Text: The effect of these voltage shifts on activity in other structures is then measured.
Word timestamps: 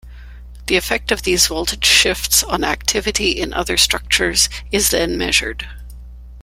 The 0.65 0.77
effect 0.77 1.11
of 1.11 1.21
these 1.21 1.45
voltage 1.45 1.85
shifts 1.85 2.41
on 2.41 2.63
activity 2.63 3.39
in 3.39 3.53
other 3.53 3.77
structures 3.77 4.49
is 4.71 4.89
then 4.89 5.15
measured. 5.15 5.67